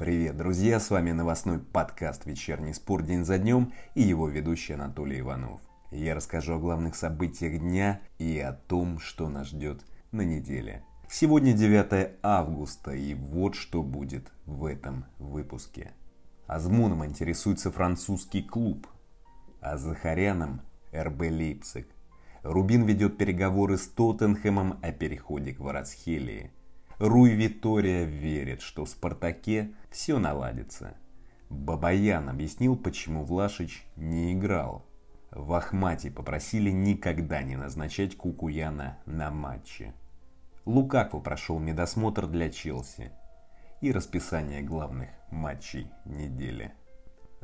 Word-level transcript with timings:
Привет, 0.00 0.38
друзья! 0.38 0.80
С 0.80 0.88
вами 0.88 1.12
новостной 1.12 1.58
подкаст 1.58 2.24
«Вечерний 2.24 2.72
спор 2.72 3.02
день 3.02 3.22
за 3.22 3.36
днем» 3.36 3.74
и 3.94 4.00
его 4.00 4.28
ведущий 4.28 4.72
Анатолий 4.72 5.20
Иванов. 5.20 5.60
Я 5.90 6.14
расскажу 6.14 6.54
о 6.54 6.58
главных 6.58 6.96
событиях 6.96 7.60
дня 7.60 8.00
и 8.16 8.38
о 8.38 8.54
том, 8.54 8.98
что 8.98 9.28
нас 9.28 9.48
ждет 9.48 9.84
на 10.10 10.22
неделе. 10.22 10.82
Сегодня 11.10 11.52
9 11.52 12.12
августа, 12.22 12.92
и 12.92 13.12
вот 13.12 13.54
что 13.54 13.82
будет 13.82 14.32
в 14.46 14.64
этом 14.64 15.04
выпуске. 15.18 15.92
Азмуном 16.46 17.04
интересуется 17.04 17.70
французский 17.70 18.42
клуб, 18.42 18.86
а 19.60 19.76
Захаряном– 19.76 20.62
РБ 20.94 21.20
Лейпциг. 21.20 21.86
Рубин 22.42 22.84
ведет 22.84 23.18
переговоры 23.18 23.76
с 23.76 23.86
Тоттенхэмом 23.86 24.78
о 24.80 24.92
переходе 24.92 25.52
к 25.52 25.60
Варацхелии– 25.60 26.52
Руй 27.00 27.30
Витория 27.30 28.04
верит, 28.04 28.60
что 28.60 28.84
в 28.84 28.90
«Спартаке» 28.90 29.72
все 29.90 30.18
наладится. 30.18 30.92
Бабаян 31.48 32.28
объяснил, 32.28 32.76
почему 32.76 33.24
Влашич 33.24 33.86
не 33.96 34.34
играл. 34.34 34.84
В 35.30 35.54
Ахмате 35.54 36.10
попросили 36.10 36.68
никогда 36.68 37.42
не 37.42 37.56
назначать 37.56 38.18
Кукуяна 38.18 38.98
на 39.06 39.30
матче. 39.30 39.94
Лукаку 40.66 41.22
прошел 41.22 41.58
медосмотр 41.58 42.26
для 42.26 42.50
Челси. 42.50 43.12
И 43.80 43.92
расписание 43.92 44.60
главных 44.60 45.08
матчей 45.30 45.90
недели. 46.04 46.74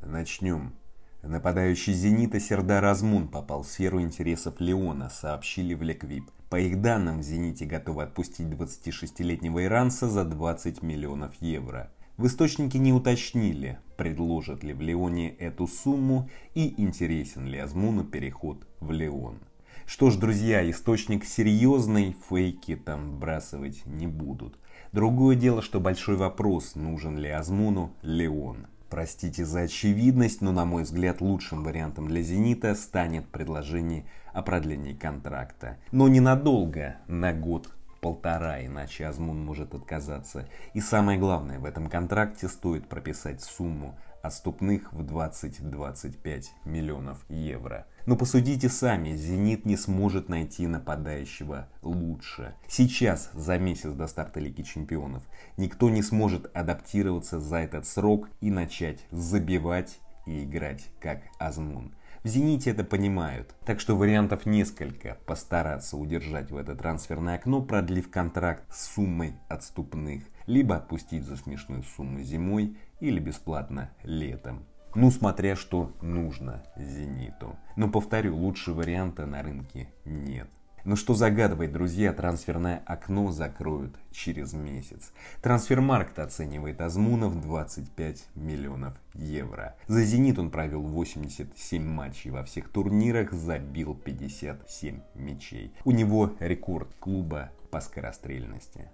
Начнем. 0.03 0.75
Нападающий 1.23 1.95
«Зенита» 1.95 2.41
Сердар 2.41 2.85
Азмун 2.85 3.29
попал 3.29 3.63
в 3.63 3.69
сферу 3.69 4.03
интересов 4.03 4.61
Леона, 4.61 5.09
сообщили 5.09 5.73
в 5.73 5.81
Леквип. 5.81 6.31
По 6.57 6.61
их 6.61 6.81
данным, 6.81 7.21
в 7.21 7.23
«Зените» 7.23 7.67
готовы 7.67 8.05
отпустить 8.05 8.47
26-летнего 8.47 9.65
иранца 9.65 10.09
за 10.09 10.25
20 10.25 10.81
миллионов 10.81 11.35
евро. 11.41 11.93
В 12.17 12.27
источнике 12.29 12.79
не 12.79 12.95
уточнили, 12.95 13.79
предложат 13.99 14.65
ли 14.65 14.73
в 14.73 14.81
Леоне 14.81 15.35
эту 15.35 15.67
сумму 15.67 16.31
и 16.55 16.81
интересен 16.81 17.45
ли 17.47 17.59
Азмуну 17.59 18.05
переход 18.05 18.67
в 18.81 18.91
Леон. 18.91 19.41
Что 19.85 20.09
ж, 20.09 20.17
друзья, 20.17 20.67
источник 20.71 21.27
серьезный, 21.27 22.17
фейки 22.31 22.75
там 22.75 23.19
бросать 23.19 23.85
не 23.85 24.07
будут. 24.07 24.59
Другое 24.93 25.37
дело, 25.37 25.61
что 25.61 25.79
большой 25.79 26.17
вопрос, 26.17 26.75
нужен 26.75 27.19
ли 27.19 27.29
Азмуну 27.29 27.93
Леон. 28.01 28.67
Простите 28.89 29.45
за 29.45 29.63
очевидность, 29.63 30.41
но 30.41 30.53
на 30.53 30.65
мой 30.65 30.85
взгляд 30.85 31.21
лучшим 31.21 31.65
вариантом 31.65 32.07
для 32.07 32.23
«Зенита» 32.23 32.75
станет 32.77 33.27
предложение 33.27 34.05
о 34.33 34.43
продлении 34.43 34.95
контракта. 34.95 35.77
Но 35.91 36.07
ненадолго, 36.07 36.97
на 37.09 37.33
год 37.33 37.69
полтора, 38.01 38.65
иначе 38.65 39.07
Азмун 39.07 39.45
может 39.45 39.75
отказаться. 39.75 40.49
И 40.75 40.81
самое 40.81 41.19
главное, 41.19 41.59
в 41.59 41.65
этом 41.65 41.89
контракте 41.89 42.49
стоит 42.49 42.89
прописать 42.89 43.43
сумму 43.43 43.99
отступных 44.27 44.93
в 44.93 45.03
20-25 45.03 46.45
миллионов 46.65 47.25
евро. 47.29 47.87
Но 48.07 48.17
посудите 48.17 48.69
сами, 48.69 49.17
«Зенит» 49.17 49.65
не 49.67 49.77
сможет 49.77 50.29
найти 50.29 50.67
нападающего 50.67 51.69
лучше. 51.83 52.55
Сейчас, 52.69 53.31
за 53.35 53.59
месяц 53.59 53.93
до 53.93 54.07
старта 54.07 54.39
Лиги 54.39 54.63
Чемпионов, 54.63 55.25
никто 55.57 55.91
не 55.91 56.03
сможет 56.03 56.55
адаптироваться 56.57 57.41
за 57.41 57.57
этот 57.57 57.87
срок 57.87 58.29
и 58.41 58.51
начать 58.51 59.01
забивать 59.11 59.99
и 60.27 60.45
играть 60.45 60.87
как 61.01 61.23
Азмун. 61.39 61.95
В 62.23 62.29
«Зените» 62.29 62.71
это 62.71 62.83
понимают, 62.83 63.55
так 63.65 63.79
что 63.79 63.97
вариантов 63.97 64.47
несколько 64.47 65.17
постараться 65.27 65.97
удержать 65.97 66.51
в 66.51 66.57
это 66.57 66.75
трансферное 66.75 67.37
окно, 67.37 67.63
продлив 67.63 68.11
контракт 68.11 68.65
с 68.75 68.95
суммой 68.95 69.35
отступных, 69.49 70.25
либо 70.47 70.77
отпустить 70.77 71.25
за 71.25 71.37
смешную 71.37 71.85
сумму 71.85 72.23
зимой 72.23 72.77
или 73.01 73.19
бесплатно 73.19 73.91
летом. 74.03 74.65
Ну, 74.95 75.11
смотря 75.11 75.57
что 75.57 75.93
нужно 76.01 76.63
«Зениту». 76.77 77.57
Но 77.77 77.91
повторю, 77.91 78.35
лучше 78.37 78.73
варианта 78.73 79.27
на 79.27 79.43
рынке 79.43 79.89
нет. 80.05 80.49
Но 80.87 80.95
что 80.95 81.15
загадывает, 81.15 81.73
друзья, 81.73 82.13
трансферное 82.13 82.81
окно 82.87 83.33
закроют 83.33 83.97
через 84.13 84.53
месяц. 84.53 85.11
Трансфермаркт 85.43 86.17
оценивает 86.21 86.81
Азмуна 86.81 87.29
в 87.29 87.41
25 87.43 88.25
миллионов 88.37 88.95
евро. 89.13 89.75
За 89.89 90.05
«Зенит» 90.05 90.39
он 90.39 90.49
провел 90.49 90.83
87 90.83 91.83
матчей 91.83 92.31
во 92.31 92.45
всех 92.45 92.69
турнирах, 92.69 93.33
забил 93.33 93.97
57 93.97 95.01
мячей. 95.17 95.75
У 95.85 95.91
него 95.91 96.33
рекорд 96.39 96.89
клуба 97.01 97.51
по 97.73 97.81
скорострельности. 97.81 98.89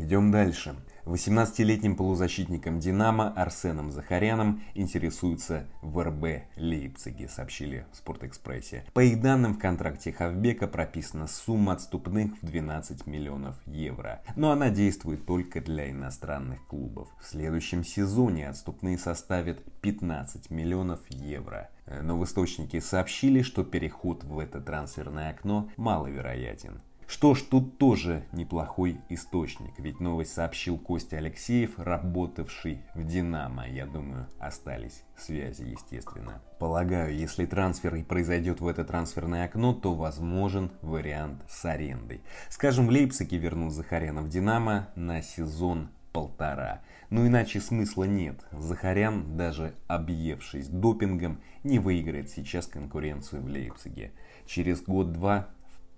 Идем 0.00 0.30
дальше. 0.30 0.76
18-летним 1.06 1.96
полузащитником 1.96 2.78
«Динамо» 2.78 3.32
Арсеном 3.34 3.90
Захаряном 3.90 4.62
интересуются 4.74 5.66
в 5.82 6.00
РБ 6.00 6.44
Лейпциге, 6.56 7.28
сообщили 7.28 7.84
в 7.90 7.96
Спортэкспрессе. 7.96 8.84
По 8.92 9.00
их 9.00 9.20
данным, 9.20 9.54
в 9.54 9.58
контракте 9.58 10.12
Хавбека 10.12 10.68
прописана 10.68 11.26
сумма 11.26 11.72
отступных 11.72 12.30
в 12.40 12.46
12 12.46 13.08
миллионов 13.08 13.56
евро. 13.66 14.22
Но 14.36 14.52
она 14.52 14.70
действует 14.70 15.26
только 15.26 15.60
для 15.60 15.90
иностранных 15.90 16.64
клубов. 16.68 17.08
В 17.20 17.26
следующем 17.26 17.82
сезоне 17.82 18.48
отступные 18.48 18.98
составят 18.98 19.64
15 19.80 20.50
миллионов 20.50 21.00
евро. 21.08 21.70
Но 22.02 22.16
в 22.16 22.24
источнике 22.24 22.80
сообщили, 22.80 23.42
что 23.42 23.64
переход 23.64 24.22
в 24.22 24.38
это 24.38 24.60
трансферное 24.60 25.30
окно 25.30 25.68
маловероятен. 25.76 26.82
Что 27.08 27.34
ж, 27.34 27.40
тут 27.40 27.78
тоже 27.78 28.26
неплохой 28.32 29.00
источник, 29.08 29.72
ведь 29.78 29.98
новость 29.98 30.34
сообщил 30.34 30.76
Костя 30.76 31.16
Алексеев, 31.16 31.78
работавший 31.78 32.82
в 32.94 33.02
«Динамо». 33.02 33.66
Я 33.66 33.86
думаю, 33.86 34.26
остались 34.38 35.04
связи, 35.16 35.62
естественно. 35.62 36.42
Полагаю, 36.58 37.16
если 37.16 37.46
трансфер 37.46 37.94
и 37.94 38.02
произойдет 38.02 38.60
в 38.60 38.68
это 38.68 38.84
трансферное 38.84 39.46
окно, 39.46 39.72
то 39.72 39.94
возможен 39.94 40.70
вариант 40.82 41.42
с 41.48 41.64
арендой. 41.64 42.20
Скажем, 42.50 42.86
в 42.86 42.90
Лейпциге 42.90 43.38
вернул 43.38 43.70
Захаряна 43.70 44.20
в 44.20 44.28
«Динамо» 44.28 44.90
на 44.94 45.22
сезон 45.22 45.88
полтора. 46.12 46.82
Но 47.08 47.26
иначе 47.26 47.60
смысла 47.60 48.04
нет. 48.04 48.44
Захарян, 48.52 49.34
даже 49.34 49.74
объевшись 49.86 50.68
допингом, 50.68 51.40
не 51.64 51.78
выиграет 51.78 52.28
сейчас 52.28 52.66
конкуренцию 52.66 53.42
в 53.42 53.46
Лейпциге. 53.46 54.12
Через 54.46 54.82
год-два 54.82 55.48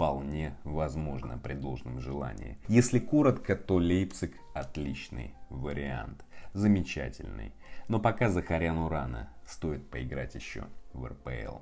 вполне 0.01 0.57
возможно 0.65 1.37
при 1.37 1.53
должном 1.53 2.01
желании. 2.01 2.57
Если 2.69 2.99
коротко, 2.99 3.55
то 3.55 3.75
Лейпциг 3.75 4.33
отличный 4.55 5.35
вариант. 5.51 6.25
Замечательный. 6.55 7.53
Но 7.87 8.01
пока 8.01 8.31
Захаряну 8.31 8.89
рано. 8.89 9.29
Стоит 9.47 9.91
поиграть 9.91 10.35
еще 10.35 10.65
в 10.95 11.05
РПЛ. 11.05 11.59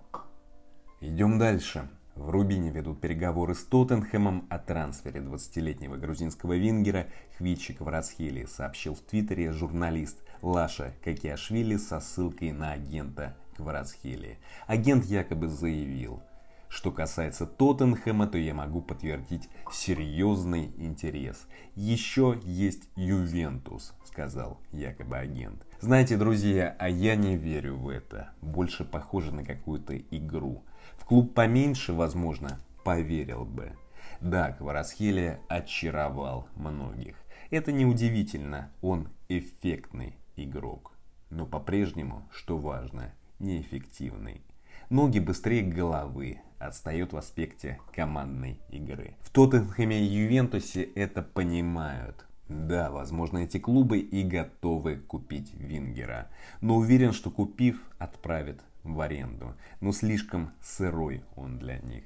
Идем 1.00 1.40
дальше. 1.40 1.88
В 2.14 2.30
Рубине 2.30 2.70
ведут 2.70 3.00
переговоры 3.00 3.56
с 3.56 3.64
Тоттенхэмом 3.64 4.46
о 4.50 4.60
трансфере 4.60 5.18
20-летнего 5.18 5.96
грузинского 5.96 6.56
вингера 6.56 7.08
Хвичи 7.36 7.74
Кварацхели, 7.74 8.44
сообщил 8.44 8.94
в 8.94 9.00
Твиттере 9.00 9.50
журналист 9.50 10.22
Лаша 10.42 10.94
Какиашвили 11.02 11.76
со 11.76 11.98
ссылкой 11.98 12.52
на 12.52 12.70
агента 12.70 13.36
Кварацхели. 13.56 14.38
Агент 14.68 15.04
якобы 15.06 15.48
заявил, 15.48 16.22
что 16.68 16.92
касается 16.92 17.46
Тоттенхэма, 17.46 18.26
то 18.26 18.38
я 18.38 18.54
могу 18.54 18.80
подтвердить 18.82 19.48
серьезный 19.72 20.72
интерес. 20.76 21.46
Еще 21.74 22.40
есть 22.44 22.88
Ювентус, 22.94 23.94
сказал 24.04 24.60
якобы 24.70 25.16
агент. 25.16 25.66
Знаете, 25.80 26.16
друзья, 26.16 26.76
а 26.78 26.88
я 26.88 27.16
не 27.16 27.36
верю 27.36 27.76
в 27.76 27.88
это. 27.88 28.30
Больше 28.42 28.84
похоже 28.84 29.32
на 29.32 29.44
какую-то 29.44 29.96
игру. 29.96 30.64
В 30.96 31.04
клуб 31.04 31.34
поменьше, 31.34 31.92
возможно, 31.92 32.60
поверил 32.84 33.44
бы. 33.44 33.72
Да, 34.20 34.52
Кварасхелия 34.52 35.40
очаровал 35.48 36.48
многих. 36.56 37.16
Это 37.50 37.72
неудивительно, 37.72 38.70
он 38.82 39.08
эффектный 39.28 40.16
игрок. 40.36 40.92
Но 41.30 41.46
по-прежнему, 41.46 42.28
что 42.32 42.58
важно, 42.58 43.12
неэффективный. 43.38 44.42
Ноги 44.90 45.18
быстрее 45.18 45.62
головы, 45.62 46.40
отстает 46.58 47.12
в 47.12 47.16
аспекте 47.18 47.78
командной 47.94 48.58
игры. 48.70 49.14
В 49.20 49.30
Тоттенхэме 49.30 50.00
и 50.00 50.04
Ювентусе 50.04 50.82
это 50.82 51.20
понимают. 51.20 52.24
Да, 52.48 52.90
возможно, 52.90 53.38
эти 53.38 53.58
клубы 53.58 53.98
и 53.98 54.22
готовы 54.22 54.96
купить 54.96 55.52
Вингера. 55.52 56.28
Но 56.62 56.76
уверен, 56.76 57.12
что 57.12 57.30
купив, 57.30 57.82
отправят 57.98 58.64
в 58.82 58.98
аренду. 59.02 59.54
Но 59.82 59.92
слишком 59.92 60.52
сырой 60.62 61.22
он 61.36 61.58
для 61.58 61.78
них. 61.80 62.04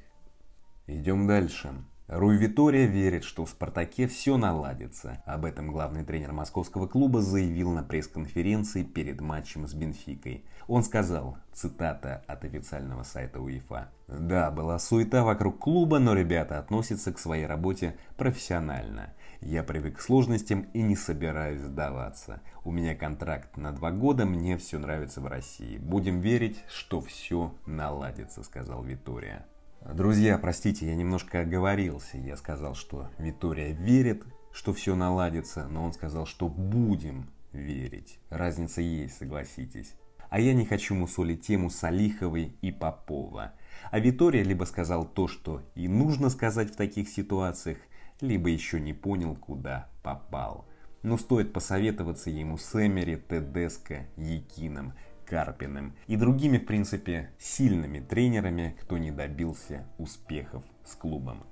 Идем 0.89 1.29
дальше. 1.29 1.73
Руй 2.15 2.37
Витория 2.37 2.85
верит, 2.85 3.25
что 3.25 3.47
в 3.47 3.49
«Спартаке» 3.49 4.07
все 4.07 4.37
наладится. 4.37 5.23
Об 5.25 5.47
этом 5.47 5.73
главный 5.73 6.05
тренер 6.05 6.33
московского 6.33 6.87
клуба 6.87 7.23
заявил 7.23 7.71
на 7.71 7.83
пресс-конференции 7.83 8.83
перед 8.83 9.23
матчем 9.23 9.67
с 9.67 9.73
Бенфикой. 9.73 10.45
Он 10.69 10.85
сказал, 10.85 11.39
цитата 11.55 12.23
от 12.27 12.45
официального 12.45 13.03
сайта 13.03 13.41
УЕФА. 13.41 13.89
«Да, 14.09 14.51
была 14.51 14.79
суета 14.79 15.25
вокруг 15.25 15.59
клуба, 15.59 16.01
но 16.01 16.13
ребята 16.13 16.59
относятся 16.59 17.15
к 17.15 17.19
своей 17.19 17.47
работе 17.47 17.97
профессионально. 18.19 19.15
Я 19.41 19.63
привык 19.63 19.97
к 19.97 20.03
сложностям 20.03 20.67
и 20.75 20.83
не 20.83 20.97
собираюсь 20.97 21.63
сдаваться. 21.63 22.43
У 22.63 22.73
меня 22.73 22.95
контракт 22.95 23.57
на 23.57 23.73
два 23.73 23.91
года, 23.91 24.27
мне 24.27 24.59
все 24.59 24.79
нравится 24.79 25.23
в 25.23 25.27
России. 25.29 25.79
Будем 25.79 26.21
верить, 26.21 26.63
что 26.69 27.01
все 27.01 27.55
наладится», 27.65 28.43
сказал 28.43 28.85
Витория. 28.85 29.47
Друзья, 29.91 30.39
простите, 30.39 30.87
я 30.87 30.95
немножко 30.95 31.41
оговорился. 31.41 32.17
Я 32.17 32.37
сказал, 32.37 32.75
что 32.75 33.11
Витория 33.19 33.73
верит, 33.73 34.25
что 34.53 34.73
все 34.73 34.95
наладится, 34.95 35.67
но 35.69 35.85
он 35.85 35.93
сказал, 35.93 36.25
что 36.25 36.49
будем 36.49 37.29
верить. 37.53 38.19
Разница 38.31 38.81
есть, 38.81 39.19
согласитесь. 39.19 39.95
А 40.31 40.41
я 40.41 40.55
не 40.55 40.65
хочу 40.65 40.95
мусолить 40.95 41.43
тему 41.43 41.69
Салиховой 41.69 42.57
и 42.63 42.71
Попова. 42.71 43.53
А 43.91 43.99
Витория 43.99 44.45
либо 44.45 44.65
сказал 44.65 45.05
то, 45.05 45.27
что 45.27 45.63
и 45.75 45.89
нужно 45.89 46.31
сказать 46.31 46.73
в 46.73 46.77
таких 46.77 47.09
ситуациях, 47.09 47.79
либо 48.21 48.49
еще 48.49 48.81
не 48.81 48.95
понял, 48.95 49.35
куда 49.35 49.91
попал. 50.03 50.65
Но 51.03 51.19
стоит 51.19 51.53
посоветоваться 51.53 52.31
ему 52.31 52.57
с 52.57 52.75
Эмери, 52.75 53.17
Тедеско, 53.17 54.07
Якином, 54.17 54.95
Карпиным 55.33 55.95
и 56.09 56.17
другими, 56.17 56.59
в 56.59 56.67
принципе, 56.67 57.31
сильными 57.39 58.01
тренерами, 58.01 58.77
кто 58.83 58.99
не 58.99 59.11
добился 59.11 59.87
успехов 59.97 60.63
с 60.85 60.95
клубом. 60.95 61.45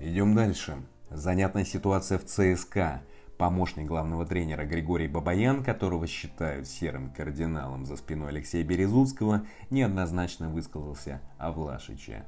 Идем 0.00 0.34
дальше. 0.34 0.82
Занятная 1.10 1.64
ситуация 1.64 2.18
в 2.18 2.24
ЦСКА. 2.24 3.02
Помощник 3.38 3.86
главного 3.86 4.26
тренера 4.26 4.64
Григорий 4.64 5.06
Бабаян, 5.06 5.62
которого 5.62 6.08
считают 6.08 6.66
серым 6.66 7.12
кардиналом 7.12 7.86
за 7.86 7.94
спиной 7.94 8.30
Алексея 8.30 8.64
Березутского, 8.64 9.46
неоднозначно 9.70 10.50
высказался 10.50 11.20
о 11.38 11.52
Влашиче. 11.52 12.24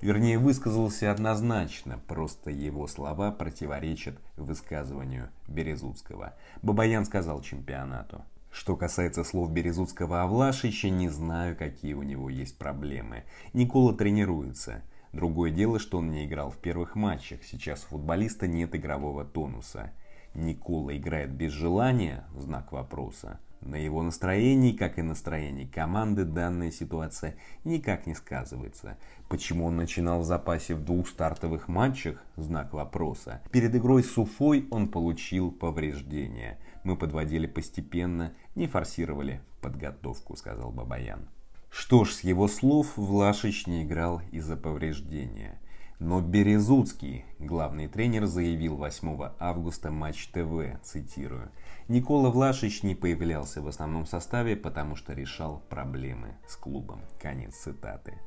Вернее, 0.00 0.38
высказался 0.38 1.10
однозначно, 1.10 2.00
просто 2.08 2.50
его 2.50 2.86
слова 2.86 3.30
противоречат 3.30 4.18
высказыванию 4.38 5.28
Березутского. 5.48 6.32
Бабаян 6.62 7.04
сказал 7.04 7.42
чемпионату– 7.42 8.24
что 8.56 8.74
касается 8.74 9.22
слов 9.22 9.50
Березутского 9.50 10.22
о 10.22 10.26
Влашиче, 10.26 10.88
не 10.88 11.10
знаю, 11.10 11.54
какие 11.54 11.92
у 11.92 12.02
него 12.02 12.30
есть 12.30 12.56
проблемы. 12.56 13.24
Никола 13.52 13.92
тренируется. 13.92 14.82
Другое 15.12 15.50
дело, 15.50 15.78
что 15.78 15.98
он 15.98 16.10
не 16.10 16.24
играл 16.24 16.50
в 16.50 16.56
первых 16.56 16.94
матчах. 16.94 17.44
Сейчас 17.44 17.84
у 17.84 17.88
футболиста 17.88 18.46
нет 18.46 18.74
игрового 18.74 19.26
тонуса. 19.26 19.92
Никола 20.32 20.96
играет 20.96 21.32
без 21.32 21.52
желания? 21.52 22.24
Знак 22.34 22.72
вопроса. 22.72 23.40
На 23.60 23.76
его 23.76 24.02
настроении, 24.02 24.72
как 24.72 24.98
и 24.98 25.02
настроении 25.02 25.66
команды, 25.66 26.24
данная 26.24 26.70
ситуация 26.70 27.36
никак 27.64 28.06
не 28.06 28.14
сказывается. 28.14 28.96
Почему 29.28 29.66
он 29.66 29.76
начинал 29.76 30.20
в 30.20 30.24
запасе 30.24 30.74
в 30.74 30.84
двух 30.84 31.08
стартовых 31.08 31.66
матчах? 31.68 32.22
Знак 32.36 32.72
вопроса. 32.72 33.42
Перед 33.50 33.74
игрой 33.74 34.04
с 34.04 34.16
Уфой 34.16 34.66
он 34.70 34.88
получил 34.88 35.50
повреждения. 35.50 36.58
Мы 36.84 36.96
подводили 36.96 37.48
постепенно, 37.48 38.32
не 38.56 38.66
форсировали 38.66 39.40
подготовку, 39.60 40.36
сказал 40.36 40.72
Бабаян. 40.72 41.28
Что 41.70 42.04
ж, 42.04 42.12
с 42.12 42.20
его 42.20 42.48
слов 42.48 42.96
Влашич 42.96 43.66
не 43.66 43.84
играл 43.84 44.20
из-за 44.32 44.56
повреждения. 44.56 45.60
Но 45.98 46.20
Березуцкий, 46.20 47.24
главный 47.38 47.88
тренер, 47.88 48.26
заявил 48.26 48.76
8 48.76 49.30
августа 49.38 49.90
Матч 49.90 50.28
ТВ, 50.28 50.78
цитирую, 50.82 51.50
«Никола 51.88 52.30
Влашич 52.30 52.82
не 52.82 52.94
появлялся 52.94 53.62
в 53.62 53.68
основном 53.68 54.06
составе, 54.06 54.56
потому 54.56 54.96
что 54.96 55.14
решал 55.14 55.62
проблемы 55.70 56.36
с 56.48 56.56
клубом». 56.56 57.00
Конец 57.20 57.54
цитаты. 57.56 58.18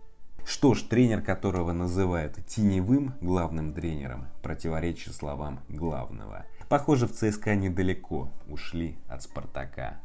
Что 0.46 0.74
ж, 0.74 0.82
тренер, 0.84 1.22
которого 1.22 1.74
называют 1.74 2.44
теневым 2.48 3.14
главным 3.22 3.74
тренером, 3.74 4.28
противоречит 4.42 5.14
словам 5.14 5.60
главного– 5.68 6.46
Похоже, 6.70 7.08
в 7.08 7.14
ЦСКА 7.14 7.56
недалеко 7.56 8.30
ушли 8.48 8.96
от 9.08 9.24
Спартака. 9.24 10.00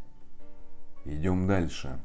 Идем 1.04 1.46
дальше. 1.46 2.00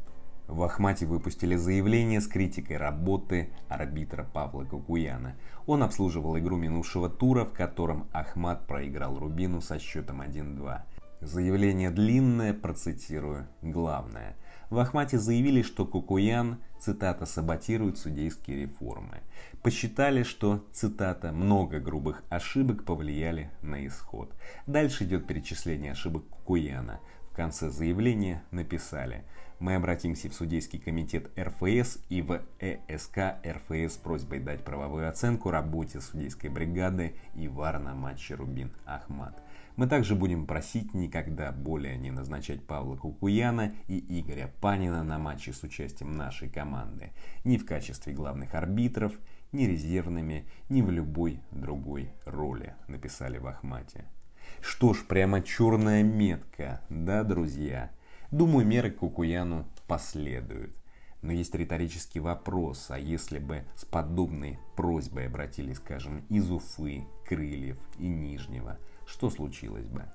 В 0.47 0.61
Ахмате 0.63 1.05
выпустили 1.05 1.55
заявление 1.55 2.19
с 2.19 2.27
критикой 2.27 2.77
работы 2.77 3.49
арбитра 3.69 4.23
Павла 4.23 4.65
Кукуяна. 4.65 5.35
Он 5.67 5.83
обслуживал 5.83 6.37
игру 6.37 6.57
минувшего 6.57 7.07
тура, 7.07 7.45
в 7.45 7.53
котором 7.53 8.07
Ахмат 8.11 8.67
проиграл 8.67 9.17
Рубину 9.17 9.61
со 9.61 9.79
счетом 9.79 10.21
1-2. 10.21 10.81
Заявление 11.21 11.91
длинное, 11.91 12.53
процитирую, 12.53 13.47
главное. 13.61 14.35
В 14.69 14.79
Ахмате 14.79 15.17
заявили, 15.17 15.61
что 15.61 15.85
Кукуян, 15.85 16.57
цитата, 16.79 17.25
саботирует 17.25 17.97
судейские 17.97 18.61
реформы. 18.61 19.21
Посчитали, 19.61 20.23
что, 20.23 20.65
цитата, 20.71 21.31
много 21.31 21.79
грубых 21.79 22.23
ошибок 22.29 22.85
повлияли 22.85 23.51
на 23.61 23.85
исход. 23.87 24.33
Дальше 24.67 25.05
идет 25.05 25.27
перечисление 25.27 25.91
ошибок 25.91 26.27
Кукуяна. 26.29 26.99
Конце 27.39 27.69
заявления 27.69 28.43
написали 28.51 29.23
мы 29.59 29.75
обратимся 29.75 30.29
в 30.29 30.33
судейский 30.33 30.77
комитет 30.77 31.31
РФС 31.39 31.99
и 32.09 32.21
в 32.21 32.41
ЭСК 32.59 33.37
РФС 33.47 33.93
с 33.93 33.97
просьбой 33.97 34.41
дать 34.41 34.65
правовую 34.65 35.07
оценку 35.07 35.49
работе 35.49 36.01
судейской 36.01 36.49
бригады 36.49 37.15
и 37.35 37.47
ВАР 37.47 37.79
на 37.79 37.95
матче 37.95 38.33
Рубин-Ахмат. 38.33 39.41
Мы 39.77 39.87
также 39.87 40.15
будем 40.15 40.47
просить 40.47 40.93
никогда 40.93 41.53
более 41.53 41.97
не 41.97 42.11
назначать 42.11 42.67
Павла 42.67 42.97
Кукуяна 42.97 43.73
и 43.87 44.19
Игоря 44.19 44.51
Панина 44.59 45.01
на 45.05 45.17
матчи 45.17 45.51
с 45.51 45.63
участием 45.63 46.17
нашей 46.17 46.49
команды, 46.49 47.13
ни 47.45 47.55
в 47.55 47.65
качестве 47.65 48.11
главных 48.11 48.53
арбитров, 48.53 49.13
ни 49.53 49.63
резервными, 49.63 50.45
ни 50.67 50.81
в 50.81 50.91
любой 50.91 51.39
другой 51.51 52.11
роли, 52.25 52.75
написали 52.89 53.37
в 53.37 53.47
Ахмате. 53.47 54.03
Что 54.61 54.93
ж, 54.93 55.05
прямо 55.07 55.41
черная 55.41 56.03
метка, 56.03 56.81
да, 56.89 57.23
друзья? 57.23 57.91
Думаю, 58.31 58.65
меры 58.65 58.91
Кукуяну 58.91 59.65
последуют. 59.87 60.75
Но 61.21 61.33
есть 61.33 61.53
риторический 61.53 62.19
вопрос, 62.19 62.87
а 62.89 62.97
если 62.97 63.39
бы 63.39 63.65
с 63.75 63.83
подобной 63.83 64.57
просьбой 64.75 65.27
обратились, 65.27 65.77
скажем, 65.77 66.23
из 66.29 66.49
Уфы, 66.49 67.05
Крыльев 67.27 67.77
и 67.97 68.07
Нижнего, 68.07 68.77
что 69.05 69.29
случилось 69.29 69.87
бы? 69.87 70.05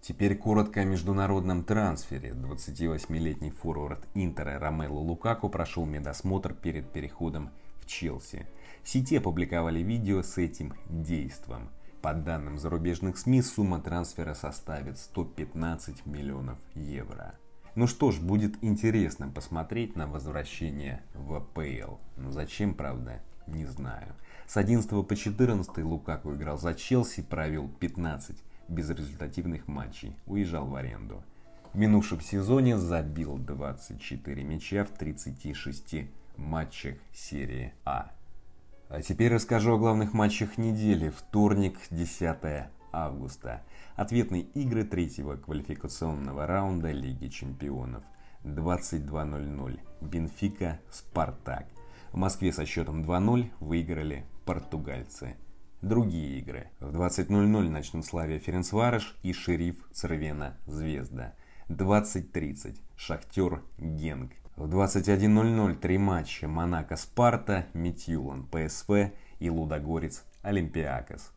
Теперь 0.00 0.36
коротко 0.36 0.80
о 0.80 0.84
международном 0.84 1.64
трансфере. 1.64 2.30
28-летний 2.30 3.50
форвард 3.50 4.06
Интера 4.14 4.58
Ромело 4.58 4.98
Лукаку 4.98 5.48
прошел 5.48 5.86
медосмотр 5.86 6.52
перед 6.52 6.92
переходом 6.92 7.50
в 7.80 7.86
Челси. 7.86 8.46
В 8.82 8.88
сети 8.88 9.16
опубликовали 9.16 9.80
видео 9.80 10.22
с 10.22 10.36
этим 10.36 10.74
действом. 10.88 11.70
По 12.04 12.12
данным 12.12 12.58
зарубежных 12.58 13.16
СМИ, 13.16 13.40
сумма 13.40 13.80
трансфера 13.80 14.34
составит 14.34 14.98
115 14.98 16.04
миллионов 16.04 16.58
евро. 16.74 17.34
Ну 17.76 17.86
что 17.86 18.10
ж, 18.10 18.18
будет 18.20 18.62
интересно 18.62 19.30
посмотреть 19.30 19.96
на 19.96 20.06
возвращение 20.06 21.02
в 21.14 21.32
АПЛ. 21.32 21.94
Но 22.18 22.30
зачем, 22.30 22.74
правда, 22.74 23.22
не 23.46 23.64
знаю. 23.64 24.14
С 24.46 24.58
11 24.58 25.08
по 25.08 25.16
14 25.16 25.78
Лукаку 25.78 26.34
играл 26.34 26.58
за 26.58 26.74
Челси, 26.74 27.22
провел 27.22 27.70
15 27.80 28.36
безрезультативных 28.68 29.66
матчей, 29.66 30.14
уезжал 30.26 30.66
в 30.66 30.74
аренду. 30.74 31.24
В 31.72 31.78
минувшем 31.78 32.20
сезоне 32.20 32.76
забил 32.76 33.38
24 33.38 34.44
мяча 34.44 34.84
в 34.84 34.90
36 34.90 36.10
матчах 36.36 36.96
серии 37.14 37.72
А. 37.86 38.13
А 38.94 39.02
теперь 39.02 39.34
расскажу 39.34 39.74
о 39.74 39.76
главных 39.76 40.12
матчах 40.12 40.56
недели. 40.56 41.08
Вторник, 41.08 41.76
10 41.90 42.68
августа. 42.92 43.64
Ответные 43.96 44.42
игры 44.42 44.84
третьего 44.84 45.34
квалификационного 45.34 46.46
раунда 46.46 46.92
Лиги 46.92 47.26
чемпионов. 47.26 48.04
22.00. 48.44 49.80
Бенфика, 50.00 50.78
Спартак. 50.92 51.66
В 52.12 52.18
Москве 52.18 52.52
со 52.52 52.64
счетом 52.66 53.02
2-0 53.02 53.50
выиграли 53.58 54.26
португальцы. 54.44 55.34
Другие 55.82 56.38
игры. 56.38 56.70
В 56.78 56.94
20.00 56.94 57.68
начнут 57.68 58.06
Славия 58.06 58.38
Ференцварыш 58.38 59.18
и 59.24 59.32
Шериф 59.32 59.88
Цервена 59.90 60.56
Звезда. 60.66 61.34
20.30 61.68 62.78
Шахтер 62.94 63.60
Генг. 63.76 64.30
В 64.56 64.66
21.00 64.66 65.74
три 65.80 65.98
матча 65.98 66.46
Монако 66.46 66.96
Спарта, 66.96 67.66
Мидтьюлланн 67.74 68.46
ПСВ 68.46 69.12
и 69.40 69.50
Лудогорец 69.50 70.24
Олимпиакос. 70.42 71.32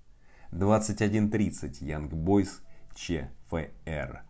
21.30 0.51 1.83
Янг 1.83 2.13
Бойс 2.13 2.61
ЧФР. 2.93 4.21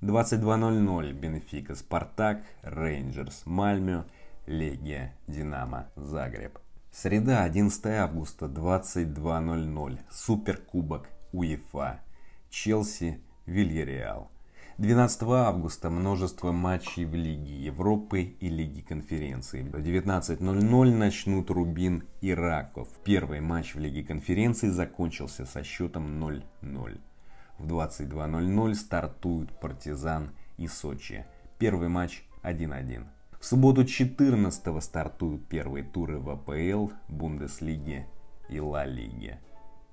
22.00 0.00 1.12
Бенфика 1.12 1.74
Спартак, 1.74 2.42
Рейнджерс 2.62 3.42
Мальмё, 3.44 4.06
Легия 4.46 5.14
Динамо 5.26 5.90
Загреб. 5.94 6.58
Среда, 6.90 7.44
11 7.44 7.86
августа, 7.88 8.46
22.00. 8.46 9.98
Суперкубок 10.10 11.10
УЕФА. 11.32 12.00
Челси, 12.48 13.20
Вильяреал. 13.44 14.30
12 14.80 15.22
августа 15.24 15.90
множество 15.90 16.52
матчей 16.52 17.04
в 17.04 17.14
Лиге 17.14 17.54
Европы 17.64 18.22
и 18.22 18.48
Лиге 18.48 18.80
конференций. 18.80 19.64
В 19.64 19.74
19.00 19.74 20.94
начнут 20.94 21.50
Рубин 21.50 22.04
и 22.22 22.32
Раков. 22.32 22.88
Первый 23.04 23.40
матч 23.40 23.74
в 23.74 23.78
Лиге 23.78 24.02
конференций 24.02 24.70
закончился 24.70 25.44
со 25.44 25.62
счетом 25.64 26.06
0-0. 26.24 26.98
В 27.58 27.66
22.00 27.66 28.74
стартуют 28.74 29.60
Партизан 29.60 30.30
и 30.56 30.66
Сочи. 30.66 31.26
Первый 31.58 31.90
матч 31.90 32.24
1-1. 32.42 33.04
В 33.38 33.44
субботу 33.44 33.84
14 33.84 34.82
стартуют 34.82 35.46
первые 35.46 35.84
туры 35.84 36.18
в 36.18 36.30
АПЛ, 36.30 36.88
Бундеслиге 37.06 38.06
и 38.48 38.58
Ла 38.60 38.86
Лиге. 38.86 39.40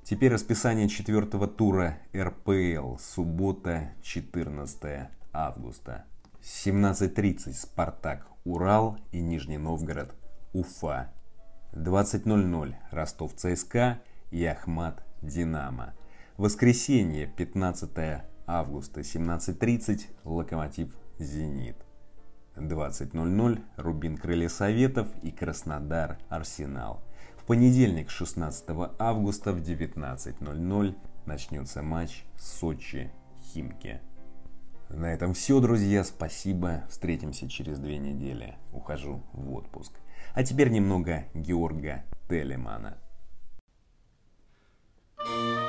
Теперь 0.10 0.32
расписание 0.32 0.88
четвертого 0.88 1.48
тура 1.48 1.98
РПЛ. 2.16 2.96
Суббота, 2.98 3.92
14 4.04 5.10
августа. 5.34 6.06
17.30 6.42 7.52
Спартак, 7.52 8.26
Урал 8.46 8.98
и 9.12 9.20
Нижний 9.20 9.58
Новгород, 9.58 10.16
Уфа. 10.54 11.12
20.00 11.74 12.76
Ростов 12.90 13.34
ЦСКА 13.36 14.00
и 14.32 14.46
Ахмат 14.46 15.04
Динамо. 15.22 15.94
Воскресенье, 16.38 17.28
15 17.28 17.90
августа, 18.46 19.02
17.30 19.02 20.06
Локомотив 20.24 20.96
Зенит. 21.20 21.76
20.00 22.56 23.62
Рубин 23.76 24.18
Крылья 24.18 24.48
Советов 24.48 25.10
и 25.22 25.32
Краснодар 25.32 26.18
Арсенал 26.30 27.04
понедельник, 27.48 28.12
16 28.12 28.66
августа 29.00 29.54
в 29.54 29.62
19.00 29.62 30.96
начнется 31.26 31.82
матч 31.82 32.24
Сочи-Химки. 32.38 34.02
На 34.90 35.14
этом 35.14 35.34
все, 35.34 35.60
друзья. 35.60 36.04
Спасибо. 36.04 36.84
Встретимся 36.90 37.50
через 37.50 37.80
две 37.80 37.98
недели. 37.98 38.56
Ухожу 38.72 39.24
в 39.34 39.54
отпуск. 39.54 39.94
А 40.34 40.44
теперь 40.44 40.70
немного 40.70 41.26
Георга 41.34 42.04
Телемана. 42.30 42.98
thank 45.20 45.58
you 45.58 45.67